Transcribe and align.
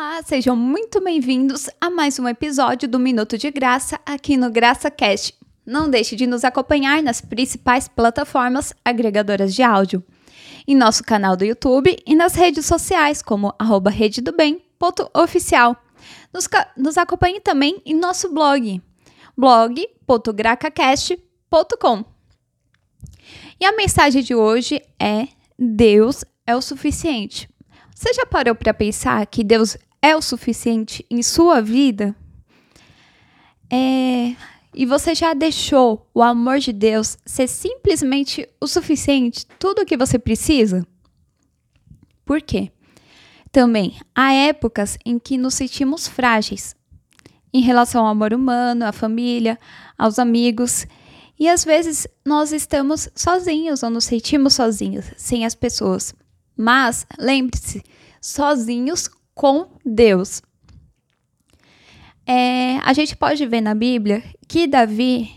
Olá, 0.00 0.22
sejam 0.22 0.54
muito 0.54 1.02
bem-vindos 1.02 1.68
a 1.80 1.90
mais 1.90 2.20
um 2.20 2.28
episódio 2.28 2.88
do 2.88 3.00
Minuto 3.00 3.36
de 3.36 3.50
Graça 3.50 3.98
aqui 4.06 4.36
no 4.36 4.48
GraçaCast. 4.48 5.34
Não 5.66 5.90
deixe 5.90 6.14
de 6.14 6.24
nos 6.24 6.44
acompanhar 6.44 7.02
nas 7.02 7.20
principais 7.20 7.88
plataformas 7.88 8.72
agregadoras 8.84 9.52
de 9.52 9.60
áudio, 9.60 10.04
em 10.68 10.76
nosso 10.76 11.02
canal 11.02 11.36
do 11.36 11.44
YouTube 11.44 11.96
e 12.06 12.14
nas 12.14 12.36
redes 12.36 12.64
sociais 12.64 13.22
como 13.22 13.52
rededobem.oficial. 13.90 15.76
Nos, 16.32 16.48
nos 16.76 16.96
acompanhe 16.96 17.40
também 17.40 17.82
em 17.84 17.94
nosso 17.94 18.32
blog, 18.32 18.80
blog.gracacast.com. 19.36 22.04
E 23.60 23.64
a 23.64 23.72
mensagem 23.72 24.22
de 24.22 24.32
hoje 24.32 24.80
é 24.96 25.26
Deus 25.58 26.24
é 26.46 26.54
o 26.54 26.62
suficiente. 26.62 27.50
Você 27.92 28.14
já 28.14 28.24
parou 28.24 28.54
para 28.54 28.72
pensar 28.72 29.26
que 29.26 29.42
Deus 29.42 29.76
é 30.02 30.16
o 30.16 30.22
suficiente 30.22 31.04
em 31.10 31.22
sua 31.22 31.60
vida? 31.60 32.14
É, 33.70 34.34
e 34.74 34.86
você 34.86 35.14
já 35.14 35.34
deixou 35.34 36.08
o 36.14 36.22
amor 36.22 36.58
de 36.58 36.72
Deus 36.72 37.18
ser 37.24 37.48
simplesmente 37.48 38.48
o 38.60 38.66
suficiente, 38.66 39.46
tudo 39.58 39.82
o 39.82 39.86
que 39.86 39.96
você 39.96 40.18
precisa? 40.18 40.86
Por 42.24 42.40
quê? 42.40 42.70
Também 43.50 43.98
há 44.14 44.32
épocas 44.32 44.98
em 45.04 45.18
que 45.18 45.38
nos 45.38 45.54
sentimos 45.54 46.06
frágeis 46.06 46.76
em 47.52 47.60
relação 47.60 48.04
ao 48.04 48.12
amor 48.12 48.34
humano, 48.34 48.84
à 48.84 48.92
família, 48.92 49.58
aos 49.96 50.18
amigos. 50.18 50.86
E 51.38 51.48
às 51.48 51.64
vezes 51.64 52.06
nós 52.24 52.52
estamos 52.52 53.08
sozinhos 53.14 53.82
ou 53.82 53.90
nos 53.90 54.04
sentimos 54.04 54.54
sozinhos, 54.54 55.06
sem 55.16 55.46
as 55.46 55.54
pessoas. 55.54 56.14
Mas 56.56 57.06
lembre-se, 57.18 57.82
sozinhos 58.20 59.08
com 59.38 59.68
Deus. 59.84 60.42
É, 62.26 62.78
a 62.78 62.92
gente 62.92 63.16
pode 63.16 63.46
ver 63.46 63.60
na 63.60 63.72
Bíblia 63.72 64.20
que 64.48 64.66
Davi, 64.66 65.30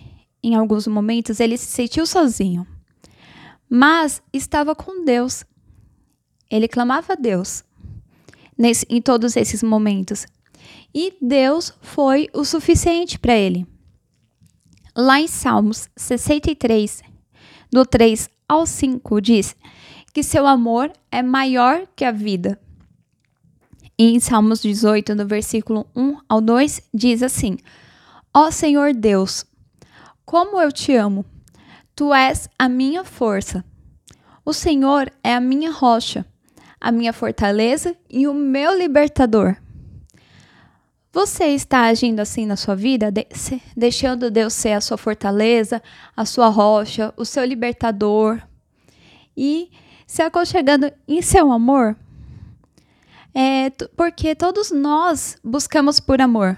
em 0.43 0.55
alguns 0.55 0.87
momentos, 0.87 1.39
ele 1.39 1.55
se 1.55 1.67
sentiu 1.67 2.07
sozinho, 2.07 2.65
mas 3.69 4.19
estava 4.33 4.73
com 4.73 5.05
Deus. 5.05 5.45
Ele 6.49 6.67
clamava 6.67 7.13
a 7.13 7.15
Deus 7.15 7.63
nesse, 8.57 8.87
em 8.89 8.99
todos 8.99 9.35
esses 9.35 9.61
momentos. 9.61 10.25
E 10.91 11.13
Deus 11.21 11.71
foi 11.79 12.27
o 12.33 12.43
suficiente 12.43 13.19
para 13.19 13.35
ele. 13.35 13.67
Lá 14.97 15.21
em 15.21 15.27
Salmos 15.27 15.87
63, 15.95 17.03
do 17.71 17.85
3 17.85 18.27
ao 18.49 18.65
5, 18.65 19.21
diz: 19.21 19.55
que 20.11 20.23
seu 20.23 20.47
amor 20.47 20.91
é 21.11 21.21
maior 21.21 21.85
que 21.95 22.03
a 22.03 22.11
vida. 22.11 22.59
Em 24.03 24.19
Salmos 24.19 24.63
18, 24.63 25.13
no 25.13 25.27
versículo 25.27 25.85
1 25.95 26.17
ao 26.27 26.41
2, 26.41 26.89
diz 26.91 27.21
assim: 27.21 27.59
Ó 28.33 28.49
Senhor 28.49 28.95
Deus, 28.95 29.45
como 30.25 30.59
eu 30.59 30.71
te 30.71 30.95
amo! 30.95 31.23
Tu 31.95 32.11
és 32.11 32.49
a 32.57 32.67
minha 32.67 33.03
força. 33.03 33.63
O 34.43 34.53
Senhor 34.53 35.13
é 35.23 35.35
a 35.35 35.39
minha 35.39 35.69
rocha, 35.69 36.25
a 36.79 36.91
minha 36.91 37.13
fortaleza 37.13 37.95
e 38.09 38.27
o 38.27 38.33
meu 38.33 38.75
libertador. 38.75 39.55
Você 41.13 41.49
está 41.49 41.81
agindo 41.81 42.21
assim 42.21 42.47
na 42.47 42.55
sua 42.55 42.75
vida, 42.75 43.13
deixando 43.77 44.31
Deus 44.31 44.53
ser 44.53 44.71
a 44.71 44.81
sua 44.81 44.97
fortaleza, 44.97 45.79
a 46.17 46.25
sua 46.25 46.47
rocha, 46.47 47.13
o 47.15 47.23
seu 47.23 47.45
libertador 47.45 48.41
e 49.37 49.69
se 50.07 50.23
aconchegando 50.23 50.91
em 51.07 51.21
seu 51.21 51.51
amor? 51.51 51.95
É 53.33 53.69
porque 53.95 54.35
todos 54.35 54.71
nós 54.71 55.37
buscamos 55.43 55.99
por 55.99 56.21
amor. 56.21 56.57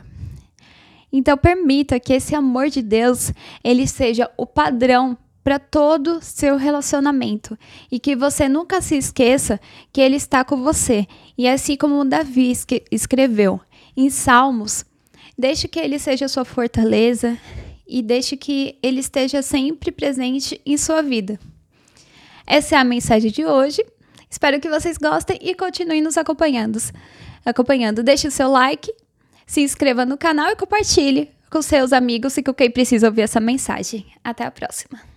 Então 1.11 1.37
permita 1.37 1.99
que 1.99 2.13
esse 2.13 2.33
amor 2.33 2.69
de 2.69 2.81
Deus 2.81 3.31
ele 3.63 3.87
seja 3.87 4.29
o 4.35 4.47
padrão 4.47 5.17
para 5.43 5.59
todo 5.59 6.21
seu 6.21 6.55
relacionamento 6.55 7.57
e 7.91 7.99
que 7.99 8.15
você 8.15 8.47
nunca 8.47 8.81
se 8.81 8.95
esqueça 8.95 9.59
que 9.91 10.01
ele 10.01 10.15
está 10.15 10.43
com 10.43 10.63
você. 10.63 11.05
E 11.37 11.47
assim 11.47 11.75
como 11.75 12.05
Davi 12.05 12.53
escreveu 12.89 13.59
em 13.95 14.09
Salmos, 14.09 14.85
deixe 15.37 15.67
que 15.67 15.79
ele 15.79 15.99
seja 15.99 16.27
sua 16.27 16.45
fortaleza 16.45 17.37
e 17.87 18.01
deixe 18.01 18.37
que 18.37 18.79
ele 18.81 19.01
esteja 19.01 19.41
sempre 19.41 19.91
presente 19.91 20.59
em 20.65 20.77
sua 20.77 21.01
vida. 21.03 21.39
Essa 22.47 22.75
é 22.75 22.79
a 22.79 22.83
mensagem 22.83 23.31
de 23.31 23.45
hoje. 23.45 23.85
Espero 24.33 24.59
que 24.59 24.67
vocês 24.67 24.97
gostem 24.97 25.37
e 25.43 25.53
continuem 25.53 26.01
nos 26.01 26.17
acompanhando. 26.17 26.79
Acompanhando, 27.45 28.01
deixe 28.01 28.27
o 28.27 28.31
seu 28.31 28.49
like, 28.49 28.91
se 29.45 29.61
inscreva 29.61 30.07
no 30.07 30.17
canal 30.17 30.49
e 30.49 30.55
compartilhe 30.55 31.29
com 31.51 31.61
seus 31.61 31.93
amigos 31.93 32.35
e 32.35 32.41
com 32.41 32.51
quem 32.51 32.71
precisa 32.71 33.05
ouvir 33.05 33.21
essa 33.21 33.39
mensagem. 33.39 34.07
Até 34.23 34.43
a 34.43 34.49
próxima. 34.49 35.12